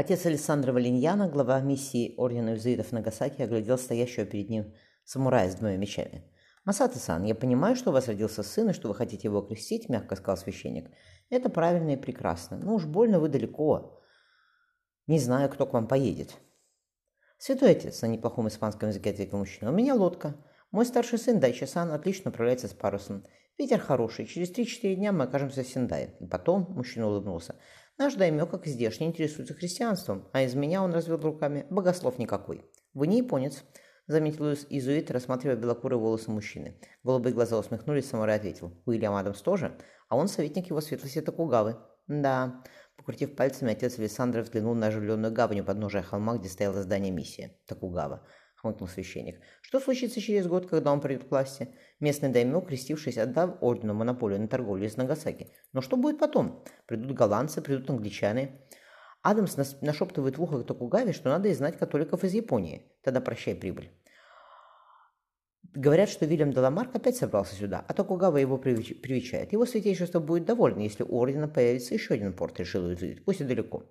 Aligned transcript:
Отец 0.00 0.26
Александра 0.26 0.72
Валиньяна, 0.72 1.28
глава 1.28 1.60
миссии 1.60 2.14
Ордена 2.18 2.50
Иезуитов 2.50 2.92
Нагасаки, 2.92 3.42
оглядел 3.42 3.76
стоящего 3.76 4.24
перед 4.24 4.48
ним 4.48 4.72
самурая 5.02 5.50
с 5.50 5.56
двумя 5.56 5.76
мечами. 5.76 6.22
«Масата-сан, 6.64 7.24
я 7.24 7.34
понимаю, 7.34 7.74
что 7.74 7.90
у 7.90 7.92
вас 7.92 8.06
родился 8.06 8.44
сын 8.44 8.70
и 8.70 8.72
что 8.72 8.86
вы 8.86 8.94
хотите 8.94 9.26
его 9.26 9.42
крестить»,— 9.42 9.88
мягко 9.88 10.14
сказал 10.14 10.36
священник. 10.36 10.88
«Это 11.30 11.48
правильно 11.48 11.94
и 11.94 11.96
прекрасно, 11.96 12.58
но 12.58 12.76
уж 12.76 12.84
больно 12.84 13.18
вы 13.18 13.28
далеко. 13.28 14.00
Не 15.08 15.18
знаю, 15.18 15.50
кто 15.50 15.66
к 15.66 15.72
вам 15.72 15.88
поедет». 15.88 16.36
«Святой 17.36 17.72
отец»,— 17.72 18.00
на 18.02 18.06
неплохом 18.06 18.46
испанском 18.46 18.90
языке 18.90 19.10
ответил 19.10 19.38
мужчина,— 19.38 19.70
«у 19.72 19.74
меня 19.74 19.96
лодка. 19.96 20.36
Мой 20.70 20.86
старший 20.86 21.18
сын 21.18 21.40
Дайчи-сан 21.40 21.90
отлично 21.90 22.30
управляется 22.30 22.68
с 22.68 22.72
парусом. 22.72 23.24
Ветер 23.58 23.80
хороший, 23.80 24.26
через 24.26 24.52
3-4 24.52 24.94
дня 24.94 25.10
мы 25.10 25.24
окажемся 25.24 25.64
в 25.64 25.66
Синдае. 25.66 26.14
И 26.20 26.26
потом, 26.26 26.68
мужчина 26.70 27.08
улыбнулся, 27.08 27.56
наш 27.98 28.14
даймё, 28.14 28.46
как 28.46 28.66
и 28.66 28.70
здешний, 28.70 29.06
интересуется 29.06 29.54
христианством, 29.54 30.28
а 30.32 30.42
из 30.42 30.54
меня 30.54 30.82
он 30.82 30.92
развел 30.92 31.18
руками, 31.18 31.66
богослов 31.70 32.18
никакой. 32.18 32.64
Вы 32.94 33.06
не 33.06 33.18
японец, 33.18 33.64
заметил 34.06 34.52
изуит, 34.52 35.10
рассматривая 35.10 35.56
белокурые 35.56 35.98
волосы 35.98 36.30
мужчины. 36.30 36.80
Голубые 37.02 37.34
глаза 37.34 37.58
усмехнулись, 37.58 38.08
самурай 38.08 38.36
ответил. 38.36 38.72
Уильям 38.86 39.14
Адамс 39.14 39.42
тоже? 39.42 39.78
А 40.08 40.16
он 40.16 40.28
советник 40.28 40.70
его 40.70 40.80
светлости 40.80 41.20
Токугавы. 41.20 41.76
Да. 42.06 42.62
Покрутив 42.96 43.36
пальцами, 43.36 43.72
отец 43.72 43.98
Александра 43.98 44.42
взглянул 44.42 44.74
на 44.74 44.86
оживленную 44.86 45.32
гавань 45.32 45.60
у 45.60 45.64
подножия 45.64 46.02
холма, 46.02 46.36
где 46.36 46.48
стояло 46.48 46.82
здание 46.82 47.12
миссии. 47.12 47.56
Токугава 47.66 48.26
хмыкнул 48.58 48.88
священник. 48.88 49.40
«Что 49.62 49.80
случится 49.80 50.20
через 50.20 50.46
год, 50.46 50.68
когда 50.68 50.92
он 50.92 51.00
придет 51.00 51.24
к 51.24 51.30
власти? 51.30 51.74
Местный 52.00 52.28
даймё, 52.28 52.60
крестившись, 52.60 53.18
отдав 53.18 53.56
ордену 53.60 53.94
монополию 53.94 54.40
на 54.40 54.48
торговлю 54.48 54.86
из 54.86 54.96
Нагасаки. 54.96 55.52
Но 55.72 55.80
что 55.80 55.96
будет 55.96 56.18
потом? 56.18 56.64
Придут 56.86 57.12
голландцы, 57.12 57.62
придут 57.62 57.88
англичане». 57.90 58.60
Адамс 59.22 59.56
нашептывает 59.80 60.38
в 60.38 60.42
ухо 60.42 60.62
Токугаве, 60.62 61.12
что 61.12 61.28
надо 61.28 61.50
изгнать 61.50 61.76
католиков 61.76 62.24
из 62.24 62.34
Японии. 62.34 62.92
Тогда 63.02 63.20
прощай 63.20 63.54
прибыль. 63.54 63.90
Говорят, 65.74 66.08
что 66.08 66.24
Вильям 66.24 66.52
Деламарк 66.52 66.94
опять 66.94 67.16
собрался 67.16 67.54
сюда, 67.54 67.84
а 67.86 67.94
Токугава 67.94 68.38
его 68.38 68.58
привечает. 68.58 69.52
Его 69.52 69.66
святейшество 69.66 70.18
будет 70.18 70.44
доволен, 70.44 70.78
если 70.78 71.02
у 71.02 71.14
ордена 71.16 71.46
появится 71.46 71.94
еще 71.94 72.14
один 72.14 72.32
порт, 72.32 72.58
решил 72.58 72.90
Изуит, 72.92 73.24
пусть 73.24 73.40
и 73.40 73.44
далеко. 73.44 73.84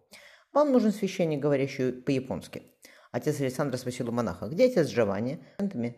Вам 0.53 0.71
нужен 0.71 0.91
священник, 0.91 1.39
говорящий 1.39 1.91
по-японски. 1.91 2.63
Отец 3.11 3.39
Александра 3.39 3.77
спросил 3.77 4.09
у 4.09 4.11
монаха, 4.11 4.47
где 4.47 4.65
отец 4.65 4.87
Джованни? 4.87 5.43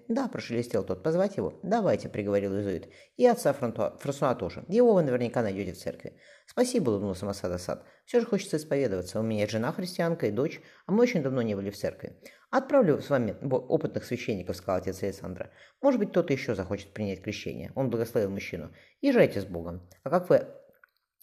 Да, 0.08 0.28
прошелестел 0.28 0.84
тот, 0.84 1.04
позвать 1.04 1.38
его? 1.38 1.60
Давайте, 1.64 2.10
приговорил 2.10 2.60
Изуит. 2.60 2.90
И 3.18 3.26
отца 3.26 3.54
Франтуа, 3.54 3.98
Франсуа 4.00 4.36
тоже. 4.36 4.64
Его 4.68 4.94
вы 4.94 5.02
наверняка 5.02 5.42
найдете 5.42 5.74
в 5.74 5.78
церкви. 5.78 6.14
Спасибо, 6.46 6.90
улыбнулся 6.90 7.26
Масада 7.26 7.58
Сад. 7.58 7.86
Все 8.06 8.20
же 8.20 8.26
хочется 8.26 8.58
исповедоваться. 8.58 9.20
У 9.20 9.24
меня 9.24 9.48
жена 9.48 9.72
христианка 9.72 10.28
и 10.28 10.32
дочь, 10.32 10.62
а 10.86 10.92
мы 10.92 11.04
очень 11.04 11.22
давно 11.22 11.42
не 11.42 11.56
были 11.56 11.70
в 11.70 11.78
церкви. 11.78 12.18
Отправлю 12.52 13.00
с 13.00 13.10
вами 13.10 13.38
опытных 13.42 14.04
священников, 14.06 14.56
сказал 14.56 14.82
отец 14.82 15.04
Александра. 15.04 15.52
Может 15.82 16.00
быть, 16.00 16.10
кто-то 16.10 16.34
еще 16.34 16.56
захочет 16.56 16.94
принять 16.94 17.22
крещение. 17.22 17.72
Он 17.76 17.90
благословил 17.90 18.32
мужчину. 18.32 18.72
Езжайте 19.02 19.42
с 19.42 19.46
Богом. 19.46 19.88
А 20.04 20.10
как 20.10 20.30
вы 20.30 20.48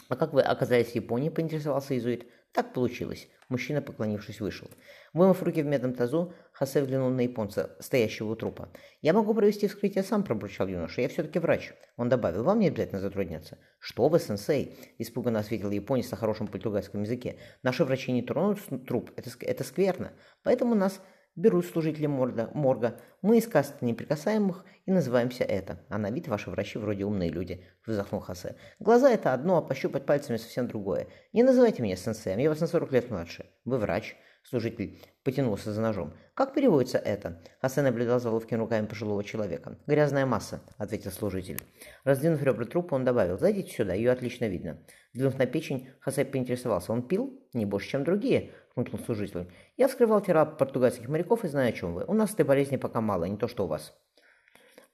«А 0.08 0.16
как 0.16 0.32
вы 0.32 0.42
оказались 0.42 0.92
в 0.92 0.94
Японии?»– 0.94 1.28
поинтересовался 1.30 1.94
иезуит. 1.94 2.26
«Так 2.52 2.72
получилось». 2.72 3.28
Мужчина, 3.48 3.80
поклонившись, 3.80 4.40
вышел. 4.40 4.68
Вымыв 5.12 5.40
руки 5.42 5.62
в 5.62 5.66
медном 5.66 5.94
тазу, 5.94 6.34
Хосе 6.52 6.80
взглянул 6.80 7.10
на 7.10 7.20
японца, 7.20 7.76
стоящего 7.78 8.32
у 8.32 8.34
трупа. 8.34 8.72
«Я 9.02 9.12
могу 9.12 9.34
провести 9.34 9.68
вскрытие 9.68 10.02
сам»,– 10.02 10.24
пробурчал 10.24 10.66
юноша. 10.66 11.02
«Я 11.02 11.08
все-таки 11.08 11.38
врач». 11.38 11.72
Он 11.96 12.08
добавил, 12.08 12.42
«Вам 12.42 12.58
не 12.58 12.68
обязательно 12.68 13.00
затрудняться». 13.00 13.58
«Что 13.78 14.08
вы, 14.08 14.18
сенсей?»– 14.18 14.76
испуганно 14.98 15.38
ответил 15.38 15.70
японец 15.70 16.10
на 16.10 16.16
хорошем 16.16 16.48
португальском 16.48 17.02
языке. 17.02 17.38
«Наши 17.62 17.84
врачи 17.84 18.10
не 18.10 18.22
тронут 18.22 18.58
труп. 18.86 19.12
Это, 19.16 19.30
это 19.42 19.62
скверно. 19.62 20.12
Поэтому 20.42 20.74
нас 20.74 21.00
Берут 21.36 21.66
служители 21.66 22.06
морда, 22.06 22.50
морга. 22.54 22.98
Мы 23.20 23.38
из 23.38 23.46
касты 23.46 23.84
неприкасаемых 23.84 24.64
и 24.86 24.90
называемся 24.90 25.44
это. 25.44 25.78
А 25.90 25.98
на 25.98 26.10
вид 26.10 26.28
ваши 26.28 26.50
врачи 26.50 26.78
вроде 26.78 27.04
умные 27.04 27.28
люди, 27.28 27.62
вздохнул 27.86 28.22
Хосе. 28.22 28.56
Глаза 28.78 29.10
это 29.10 29.34
одно, 29.34 29.58
а 29.58 29.62
пощупать 29.62 30.06
пальцами 30.06 30.38
совсем 30.38 30.66
другое. 30.66 31.08
Не 31.34 31.42
называйте 31.42 31.82
меня 31.82 31.96
сенсеем, 31.96 32.38
я 32.38 32.48
вас 32.48 32.60
на 32.60 32.66
40 32.66 32.90
лет 32.92 33.10
младше. 33.10 33.44
Вы 33.66 33.76
врач. 33.76 34.16
Служитель 34.48 35.02
потянулся 35.24 35.72
за 35.72 35.80
ножом. 35.80 36.14
«Как 36.34 36.54
переводится 36.54 36.98
это?» 36.98 37.42
Хосе 37.60 37.82
наблюдал 37.82 38.20
за 38.20 38.30
ловкими 38.30 38.58
руками 38.58 38.86
пожилого 38.86 39.24
человека. 39.24 39.76
«Грязная 39.88 40.24
масса»,— 40.24 40.60
ответил 40.78 41.10
служитель. 41.10 41.58
Раздвинув 42.04 42.40
ребра 42.44 42.64
трупа, 42.64 42.94
он 42.94 43.04
добавил. 43.04 43.38
«Зайдите 43.38 43.72
сюда, 43.72 43.94
ее 43.94 44.12
отлично 44.12 44.44
видно». 44.44 44.78
Взглянув 45.12 45.36
на 45.38 45.46
печень, 45.46 45.88
Хосе 45.98 46.24
поинтересовался. 46.24 46.92
«Он 46.92 47.02
пил? 47.02 47.42
Не 47.54 47.66
больше, 47.66 47.88
чем 47.88 48.04
другие 48.04 48.52
хмыкнул 48.76 49.02
служитель. 49.04 49.50
«Я 49.76 49.88
вскрывал 49.88 50.20
тела 50.20 50.44
португальских 50.44 51.08
моряков 51.08 51.44
и 51.44 51.48
знаю, 51.48 51.70
о 51.70 51.72
чем 51.72 51.94
вы. 51.94 52.04
У 52.06 52.12
нас 52.12 52.34
этой 52.34 52.44
болезни 52.44 52.76
пока 52.76 53.00
мало, 53.00 53.24
не 53.24 53.36
то 53.36 53.48
что 53.48 53.64
у 53.64 53.66
вас». 53.66 53.94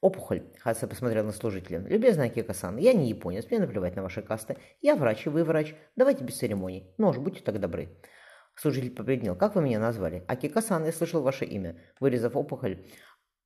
«Опухоль»,— 0.00 0.42
Хаса 0.60 0.86
посмотрел 0.86 1.24
на 1.24 1.32
служителя. 1.32 1.80
«Любезный 1.80 2.26
Акика-сан, 2.26 2.76
я 2.76 2.92
не 2.92 3.08
японец, 3.08 3.46
мне 3.50 3.60
наплевать 3.60 3.94
на 3.96 4.02
ваши 4.02 4.22
касты. 4.22 4.56
Я 4.80 4.96
врач, 4.96 5.26
и 5.26 5.30
вы 5.30 5.44
врач. 5.44 5.74
Давайте 5.96 6.24
без 6.24 6.38
церемоний. 6.38 6.92
Нож, 6.98 7.18
будьте 7.18 7.42
так 7.42 7.60
добры». 7.60 7.88
Служитель 8.54 8.94
побледнел. 8.94 9.36
«Как 9.36 9.54
вы 9.54 9.62
меня 9.62 9.78
назвали?» 9.78 10.24
«Акика-сан, 10.28 10.84
я 10.84 10.92
слышал 10.92 11.22
ваше 11.22 11.44
имя». 11.44 11.76
Вырезав 12.00 12.36
опухоль, 12.36 12.84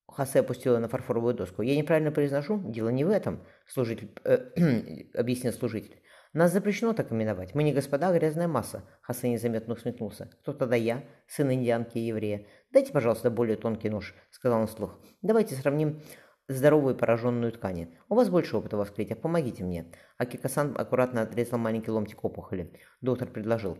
Хасе 0.09 0.41
опустила 0.41 0.79
на 0.79 0.89
фарфоровую 0.89 1.35
доску. 1.35 1.63
«Я 1.63 1.77
неправильно 1.77 2.11
произношу? 2.11 2.63
Дело 2.71 2.91
не 2.91 3.05
в 3.05 3.11
этом»,— 3.11 3.45
служитель, 3.67 4.11
э, 4.25 5.11
объяснил 5.15 5.53
служитель. 5.53 6.01
Нас 6.37 6.53
запрещено 6.53 6.93
так 6.93 7.11
именовать. 7.13 7.55
Мы 7.55 7.63
не 7.63 7.73
господа, 7.73 8.11
а 8.11 8.13
грязная 8.13 8.47
масса. 8.47 8.83
Хасан 9.01 9.31
незаметно 9.31 9.73
усмехнулся. 9.73 10.29
Кто 10.43 10.53
тогда 10.53 10.77
я, 10.77 11.03
сын 11.27 11.51
индианки 11.51 11.97
и 11.97 12.03
еврея? 12.03 12.45
Дайте, 12.73 12.93
пожалуйста, 12.93 13.31
более 13.31 13.57
тонкий 13.57 13.89
нож, 13.89 14.15
сказал 14.31 14.61
он 14.61 14.67
вслух. 14.67 15.01
Давайте 15.23 15.55
сравним 15.55 16.03
здоровую 16.47 16.95
пораженную 16.95 17.53
ткань. 17.53 17.97
У 18.11 18.15
вас 18.15 18.29
больше 18.29 18.55
опыта 18.55 18.77
во 18.77 18.85
вскрытиях, 18.85 19.19
помогите 19.19 19.65
мне. 19.65 19.91
Акикасан 20.19 20.75
аккуратно 20.77 21.23
отрезал 21.23 21.59
маленький 21.59 21.91
ломтик 21.91 22.23
опухоли. 22.23 22.71
Доктор 23.01 23.29
предложил. 23.29 23.79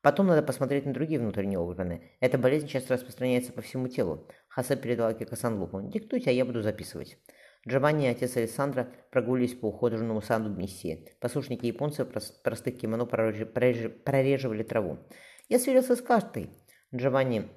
Потом 0.00 0.28
надо 0.28 0.42
посмотреть 0.42 0.86
на 0.86 0.94
другие 0.94 1.20
внутренние 1.20 1.58
органы. 1.58 2.10
Эта 2.20 2.38
болезнь 2.38 2.68
часто 2.68 2.94
распространяется 2.94 3.52
по 3.52 3.60
всему 3.60 3.86
телу. 3.88 4.26
Хаса 4.48 4.76
передал 4.76 5.08
Акикасан 5.08 5.60
лупу. 5.60 5.82
Диктуйте, 5.82 6.30
а 6.30 6.32
я 6.32 6.46
буду 6.46 6.62
записывать. 6.62 7.18
Джованни 7.68 8.06
и 8.06 8.08
отец 8.08 8.36
Александра 8.36 8.88
прогулились 9.10 9.54
по 9.54 9.66
ухоженному 9.66 10.22
саду 10.22 10.48
миссии. 10.48 11.12
Послушники 11.20 11.66
японцы 11.66 12.04
в 12.04 12.42
простых 12.42 12.78
кимоно 12.78 13.04
прореживали 13.04 14.62
траву. 14.62 14.98
Я 15.48 15.58
сверился 15.58 15.94
с 15.94 16.00
картой. 16.00 16.50
Джованни 16.94 17.48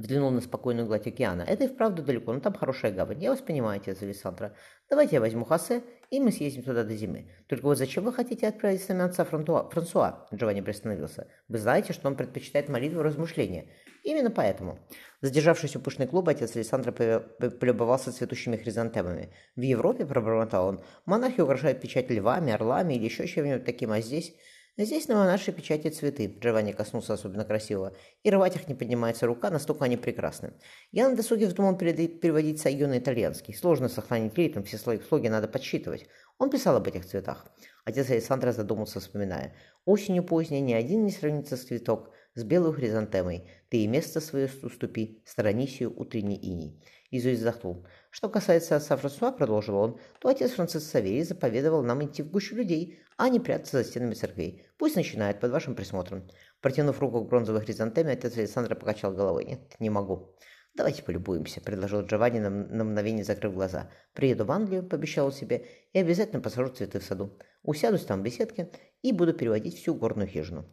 взглянул 0.00 0.30
на 0.30 0.40
спокойную 0.40 0.86
гладь 0.86 1.06
океана. 1.06 1.42
Это 1.42 1.64
и 1.64 1.68
вправду 1.68 2.02
далеко, 2.02 2.32
но 2.32 2.40
там 2.40 2.54
хорошая 2.54 2.90
гавань. 2.92 3.22
Я 3.22 3.30
вас 3.30 3.40
понимаю, 3.40 3.80
отец 3.80 4.02
Александра. 4.02 4.54
Давайте 4.88 5.16
я 5.16 5.20
возьму 5.20 5.44
Хосе, 5.44 5.82
и 6.10 6.18
мы 6.20 6.32
съездим 6.32 6.62
туда 6.62 6.84
до 6.84 6.94
зимы. 6.94 7.30
Только 7.48 7.64
вот 7.66 7.78
зачем 7.78 8.04
вы 8.04 8.12
хотите 8.12 8.48
отправить 8.48 8.82
с 8.82 8.88
нами 8.88 9.02
отца 9.02 9.24
Франтуа? 9.24 9.68
Франсуа? 9.68 10.26
Джованни 10.34 10.62
приостановился. 10.62 11.28
Вы 11.48 11.58
знаете, 11.58 11.92
что 11.92 12.08
он 12.08 12.16
предпочитает 12.16 12.68
молитву 12.68 13.00
и 13.00 13.04
размышления. 13.04 13.66
Именно 14.02 14.30
поэтому. 14.30 14.78
Задержавшись 15.20 15.76
у 15.76 15.80
пышной 15.80 16.06
клуба, 16.06 16.32
отец 16.32 16.56
Александра 16.56 16.92
полюбовался 16.92 18.10
цветущими 18.10 18.56
хризантемами. 18.56 19.34
В 19.54 19.60
Европе, 19.60 20.06
пробормотал 20.06 20.68
он, 20.68 20.84
монахи 21.04 21.42
украшают 21.42 21.80
печать 21.80 22.10
львами, 22.10 22.52
орлами 22.52 22.94
или 22.94 23.04
еще 23.04 23.26
чем-нибудь 23.26 23.64
таким, 23.64 23.92
а 23.92 24.00
здесь... 24.00 24.34
Здесь 24.82 25.08
на 25.08 25.26
нашей 25.26 25.52
печати 25.52 25.88
цветы, 25.88 26.34
Джованни 26.40 26.72
коснулся 26.72 27.12
особенно 27.12 27.44
красивого, 27.44 27.92
и 28.22 28.30
рвать 28.30 28.56
их 28.56 28.66
не 28.66 28.74
поднимается 28.74 29.26
рука, 29.26 29.50
настолько 29.50 29.84
они 29.84 29.98
прекрасны. 29.98 30.54
Я 30.90 31.10
на 31.10 31.16
досуге 31.16 31.48
вздумал 31.48 31.76
переводить 31.76 32.62
Сайо 32.62 32.88
на 32.88 32.98
итальянский. 32.98 33.52
Сложно 33.52 33.90
сохранить 33.90 34.38
ритм, 34.38 34.62
все 34.62 34.78
слоги 34.78 35.28
надо 35.28 35.48
подсчитывать. 35.48 36.06
Он 36.38 36.48
писал 36.48 36.76
об 36.76 36.88
этих 36.88 37.04
цветах. 37.04 37.44
Отец 37.84 38.08
Александра 38.08 38.52
задумался, 38.52 39.00
вспоминая. 39.00 39.52
Осенью 39.84 40.24
поздней 40.24 40.62
ни 40.62 40.72
один 40.72 41.04
не 41.04 41.10
сравнится 41.10 41.58
с 41.58 41.64
цветок, 41.64 42.14
с 42.34 42.44
белой 42.44 42.72
хризантемой. 42.72 43.48
Ты 43.68 43.78
и 43.78 43.86
место 43.86 44.20
свое 44.20 44.50
уступи, 44.62 45.22
сторонись 45.24 45.80
ее 45.80 45.88
утренней 45.88 46.36
иней. 46.36 46.82
Изуис 47.10 47.38
вздохнул. 47.38 47.86
Что 48.10 48.28
касается 48.28 48.76
отца 48.76 48.96
Франсуа, 48.96 49.32
продолжил 49.32 49.76
он, 49.76 49.98
то 50.20 50.28
отец 50.28 50.52
Франциск 50.52 50.86
Саверий 50.88 51.24
заповедовал 51.24 51.82
нам 51.82 52.04
идти 52.04 52.22
в 52.22 52.30
гущу 52.30 52.54
людей, 52.54 53.00
а 53.16 53.28
не 53.28 53.40
прятаться 53.40 53.78
за 53.78 53.84
стенами 53.84 54.14
церквей. 54.14 54.64
Пусть 54.78 54.96
начинает 54.96 55.40
под 55.40 55.50
вашим 55.50 55.74
присмотром. 55.74 56.28
Протянув 56.60 57.00
руку 57.00 57.24
к 57.24 57.28
бронзовой 57.28 57.62
хризантеме, 57.62 58.12
отец 58.12 58.36
Александра 58.36 58.74
покачал 58.74 59.12
головой. 59.12 59.44
Нет, 59.44 59.60
не 59.80 59.90
могу. 59.90 60.34
«Давайте 60.74 61.02
полюбуемся»,— 61.02 61.60
предложил 61.64 62.02
Джованни, 62.02 62.38
на, 62.38 62.48
на 62.48 62.84
мгновение 62.84 63.24
закрыв 63.24 63.54
глаза. 63.54 63.90
«Приеду 64.14 64.44
в 64.44 64.52
Англию»,— 64.52 64.82
пообещал 64.88 65.26
он 65.26 65.32
себе,— 65.32 65.66
«и 65.92 65.98
обязательно 65.98 66.40
посажу 66.40 66.72
цветы 66.72 67.00
в 67.00 67.04
саду. 67.04 67.36
Усядусь 67.62 68.04
там 68.04 68.20
в 68.20 68.22
беседке 68.22 68.70
и 69.02 69.12
буду 69.12 69.34
переводить 69.34 69.76
всю 69.78 69.94
горную 69.94 70.28
хижину». 70.28 70.64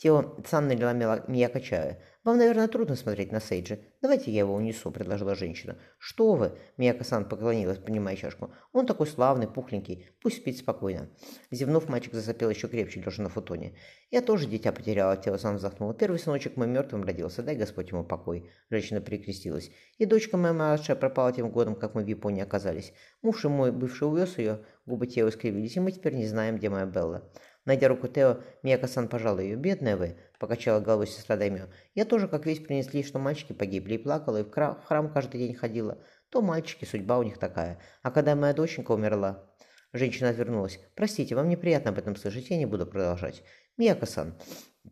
Тео 0.00 0.34
Сан 0.46 0.66
налила 0.66 0.94
Мияко 1.28 1.60
чая. 1.60 2.00
«Вам, 2.24 2.38
наверное, 2.38 2.68
трудно 2.68 2.96
смотреть 2.96 3.32
на 3.32 3.40
Сейджи. 3.40 3.80
Давайте 4.00 4.30
я 4.30 4.40
его 4.40 4.54
унесу»,— 4.54 4.90
предложила 4.92 5.34
женщина. 5.34 5.76
«Что 5.98 6.34
вы?»— 6.34 6.52
Мияко-сан 6.78 7.28
поклонилась, 7.28 7.78
поднимая 7.78 8.16
чашку. 8.16 8.50
«Он 8.72 8.86
такой 8.86 9.06
славный, 9.06 9.46
пухленький. 9.46 10.06
Пусть 10.22 10.38
спит 10.38 10.56
спокойно». 10.56 11.10
Зевнув, 11.50 11.88
мальчик 11.90 12.14
засопел 12.14 12.48
еще 12.48 12.68
крепче, 12.68 13.00
лежа 13.00 13.22
на 13.22 13.28
футоне. 13.28 13.76
«Я 14.10 14.22
тоже 14.22 14.46
дитя 14.46 14.72
потеряла»,— 14.72 15.16
Тео-сан 15.18 15.56
вздохнула. 15.56 15.92
«Первый 15.92 16.18
сыночек 16.18 16.56
мой 16.56 16.66
мертвым 16.66 17.04
родился. 17.04 17.42
Дай 17.42 17.56
Господь 17.56 17.90
ему 17.90 18.02
покой». 18.02 18.50
Женщина 18.70 19.00
перекрестилась. 19.00 19.70
«И 19.98 20.06
дочка 20.06 20.38
моя 20.38 20.54
младшая 20.54 20.96
пропала 20.96 21.30
тем 21.32 21.50
годом, 21.50 21.74
как 21.74 21.94
мы 21.94 22.04
в 22.04 22.06
Японии 22.06 22.42
оказались. 22.42 22.94
Муж 23.20 23.44
мой 23.44 23.70
бывший 23.70 24.08
увез 24.08 24.38
ее». 24.38 24.60
Губы 24.86 25.06
Тео 25.06 25.28
искривились, 25.28 25.76
и 25.76 25.80
мы 25.80 25.92
теперь 25.92 26.14
не 26.14 26.26
знаем, 26.26 26.56
где 26.56 26.68
моя 26.68 26.86
Белла. 26.86 27.30
Найдя 27.66 27.88
руку 27.88 28.08
Тео, 28.08 28.38
Мияко-сан 28.62 29.08
пожала 29.08 29.40
ее. 29.40 29.56
«Бедная 29.56 29.96
вы»,— 29.96 30.16
покачала 30.38 30.80
головой 30.80 31.06
сестра 31.06 31.36
Даймё. 31.36 31.68
«Я 31.94 32.04
тоже, 32.04 32.26
как 32.26 32.46
весь 32.46 32.60
принесли, 32.60 33.02
что 33.02 33.18
мальчики 33.18 33.52
погибли, 33.52 33.94
и 33.94 33.98
плакала, 33.98 34.38
и 34.38 34.44
в 34.44 34.50
храм 34.50 35.12
каждый 35.12 35.38
день 35.38 35.54
ходила. 35.54 36.02
То 36.30 36.40
мальчики, 36.40 36.84
судьба 36.84 37.18
у 37.18 37.22
них 37.22 37.38
такая. 37.38 37.78
А 38.02 38.10
когда 38.10 38.34
моя 38.34 38.54
доченька 38.54 38.92
умерла...» 38.92 39.46
Женщина 39.92 40.30
отвернулась. 40.30 40.80
«Простите, 40.94 41.34
вам 41.34 41.48
неприятно 41.48 41.90
об 41.90 41.98
этом 41.98 42.16
слышать, 42.16 42.48
я 42.50 42.56
не 42.56 42.66
буду 42.66 42.86
продолжать. 42.86 43.42
Мияко-сан, 43.76 44.38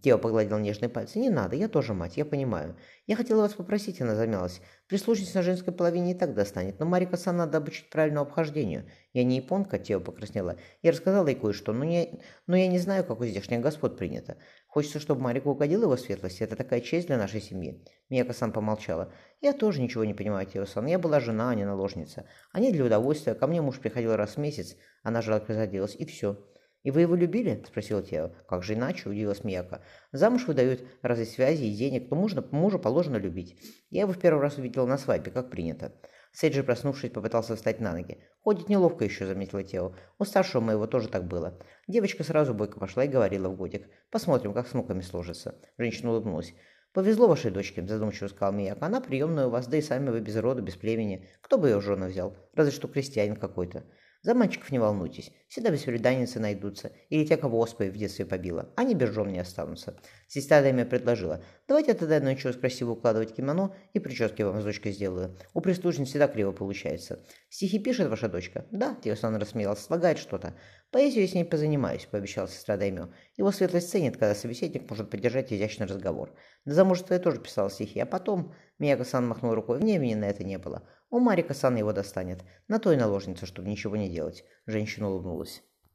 Тео 0.02 0.16
погладил 0.16 0.58
нежные 0.58 0.88
пальцы. 0.88 1.18
«Не 1.18 1.28
надо, 1.28 1.56
я 1.56 1.68
тоже 1.68 1.92
мать, 1.92 2.16
я 2.16 2.24
понимаю. 2.24 2.76
Я 3.06 3.16
хотела 3.16 3.42
вас 3.42 3.54
попросить»,— 3.54 4.00
она 4.02 4.14
замялась. 4.14 4.60
«Прислушайтесь 4.86 5.34
на 5.34 5.42
женской 5.42 5.72
половине 5.72 6.12
и 6.12 6.14
так 6.14 6.34
достанет, 6.34 6.78
но 6.78 6.86
Марика-сан 6.86 7.36
надо 7.36 7.58
обучить 7.58 7.90
правильному 7.90 8.26
обхождению. 8.26 8.88
Я 9.12 9.24
не 9.24 9.36
японка»,— 9.36 9.78
Тео 9.80 9.98
покраснела. 9.98 10.56
«Я 10.82 10.92
рассказала 10.92 11.26
ей 11.26 11.34
кое-что, 11.34 11.72
но, 11.72 11.84
не... 11.84 12.20
но 12.46 12.56
я 12.56 12.68
не 12.68 12.78
знаю, 12.78 13.04
как 13.04 13.20
у 13.20 13.26
здешних 13.26 13.60
господ 13.60 13.98
принято. 13.98 14.36
Хочется, 14.68 15.00
чтобы 15.00 15.20
Марика 15.22 15.48
угодила 15.48 15.82
его 15.82 15.96
светлости. 15.96 16.44
Это 16.44 16.54
такая 16.54 16.80
честь 16.80 17.08
для 17.08 17.18
нашей 17.18 17.40
семьи». 17.40 17.84
Мияка-сан 18.08 18.52
помолчала. 18.52 19.12
«Я 19.40 19.52
тоже 19.52 19.82
ничего 19.82 20.04
не 20.04 20.14
понимаю, 20.14 20.46
Тео-сан. 20.46 20.86
Я 20.86 21.00
была 21.00 21.18
жена, 21.18 21.50
а 21.50 21.54
не 21.56 21.64
наложница. 21.64 22.24
Они 22.52 22.70
для 22.70 22.84
удовольствия. 22.84 23.34
Ко 23.34 23.48
мне 23.48 23.60
муж 23.60 23.80
приходил 23.80 24.14
раз 24.14 24.34
в 24.34 24.38
месяц. 24.38 24.76
Она 25.02 25.22
жалко 25.22 25.54
разоделась, 25.54 25.96
и 25.96 26.04
все». 26.04 26.36
«И 26.84 26.90
вы 26.90 27.00
его 27.00 27.14
любили?»– 27.14 27.64
спросил 27.66 28.02
Тео. 28.02 28.30
«Как 28.48 28.62
же 28.62 28.74
иначе?»– 28.74 29.08
удивилась 29.10 29.42
Мияка. 29.42 29.82
«Замуж 30.12 30.46
выдают 30.46 30.82
разве 31.02 31.24
связи 31.24 31.64
и 31.64 31.76
денег, 31.76 32.10
но 32.10 32.16
мужа, 32.16 32.44
мужа 32.52 32.78
положено 32.78 33.16
любить. 33.16 33.58
Я 33.90 34.02
его 34.02 34.12
в 34.12 34.18
первый 34.18 34.40
раз 34.40 34.58
увидела 34.58 34.86
на 34.86 34.98
свадьбе, 34.98 35.30
как 35.30 35.50
принято». 35.50 35.92
Сейджи, 36.32 36.62
проснувшись, 36.62 37.10
попытался 37.10 37.56
встать 37.56 37.80
на 37.80 37.92
ноги. 37.92 38.18
«Ходит 38.42 38.68
неловко 38.68 39.04
еще»,— 39.04 39.26
заметила 39.26 39.64
Тео. 39.64 39.94
«У 40.18 40.24
старшего 40.24 40.60
моего 40.60 40.86
тоже 40.86 41.08
так 41.08 41.26
было». 41.26 41.58
Девочка 41.88 42.22
сразу 42.22 42.54
бойко 42.54 42.78
пошла 42.78 43.04
и 43.04 43.08
говорила 43.08 43.48
в 43.48 43.56
годик. 43.56 43.88
«Посмотрим, 44.10 44.52
как 44.52 44.68
с 44.68 44.74
муками 44.74 45.00
сложится». 45.00 45.60
Женщина 45.78 46.12
улыбнулась. 46.12 46.54
«Повезло 46.92 47.26
вашей 47.26 47.50
дочке»,— 47.50 47.84
задумчиво 47.86 48.28
сказал 48.28 48.52
Мияка. 48.52 48.86
«Она 48.86 49.00
приемная 49.00 49.46
у 49.46 49.50
вас, 49.50 49.66
да 49.66 49.76
и 49.76 49.82
сами 49.82 50.10
вы 50.10 50.20
без 50.20 50.36
рода, 50.36 50.62
без 50.62 50.76
племени. 50.76 51.28
Кто 51.40 51.58
бы 51.58 51.68
ее 51.68 51.78
в 51.78 51.82
жены 51.82 52.06
взял? 52.06 52.36
Разве 52.54 52.72
что 52.72 52.88
крестьянин 52.88 53.36
какой-то». 53.36 53.84
За 54.22 54.34
мальчиков 54.34 54.72
не 54.72 54.80
волнуйтесь, 54.80 55.30
всегда 55.46 55.70
беспреданницы 55.70 56.40
найдутся, 56.40 56.90
или 57.08 57.24
те, 57.24 57.36
кого 57.36 57.60
оспой 57.60 57.88
в 57.88 57.96
детстве 57.96 58.26
побила, 58.26 58.72
они 58.74 58.96
без 58.96 59.10
жен 59.10 59.28
не 59.28 59.38
останутся. 59.38 59.96
Сестра 60.26 60.60
Дайме 60.60 60.84
предложила, 60.84 61.44
давайте 61.68 61.94
тогда 61.94 62.18
научусь 62.18 62.56
красиво 62.56 62.92
укладывать 62.92 63.36
кимоно 63.36 63.76
и 63.92 64.00
прически 64.00 64.42
вам 64.42 64.60
с 64.60 64.64
дочкой 64.64 64.90
сделаю. 64.90 65.38
У 65.54 65.60
прислужниц 65.60 66.08
всегда 66.08 66.26
криво 66.26 66.50
получается. 66.50 67.24
Стихи 67.48 67.78
пишет 67.78 68.08
ваша 68.08 68.28
дочка? 68.28 68.66
Да, 68.72 68.96
Тиосан 68.96 69.36
рассмеялся, 69.36 69.84
слагает 69.84 70.18
что-то. 70.18 70.54
Поэзию 70.90 71.22
я 71.22 71.28
с 71.28 71.34
ней 71.34 71.44
позанимаюсь, 71.44 72.06
пообещал 72.06 72.48
сестра 72.48 72.78
Дайме. 72.78 73.08
Его 73.36 73.52
светлость 73.52 73.90
ценит, 73.90 74.14
когда 74.14 74.34
собеседник 74.34 74.88
может 74.88 75.10
поддержать 75.10 75.52
изящный 75.52 75.86
разговор. 75.86 76.32
До 76.64 76.72
замужества 76.72 77.12
я 77.12 77.20
тоже 77.20 77.40
писал 77.40 77.70
стихи, 77.70 78.00
а 78.00 78.06
потом... 78.06 78.54
Мияко-сан 78.78 79.26
махнул 79.26 79.54
рукой, 79.54 79.78
времени 79.78 80.14
на 80.14 80.26
это 80.26 80.44
не 80.44 80.56
было. 80.56 80.88
У 81.10 81.18
Марика 81.18 81.52
Сан 81.52 81.76
его 81.76 81.92
достанет. 81.92 82.44
На 82.68 82.78
той 82.78 82.96
наложнице, 82.96 83.44
чтобы 83.44 83.68
ничего 83.68 83.96
не 83.96 84.08
делать. 84.08 84.44
Женщина 84.66 85.10
улыбнулась. 85.10 85.62